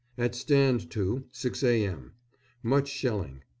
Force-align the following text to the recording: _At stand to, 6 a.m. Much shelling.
_At 0.23 0.33
stand 0.33 0.89
to, 0.89 1.25
6 1.31 1.61
a.m. 1.63 2.13
Much 2.63 2.87
shelling. 2.87 3.43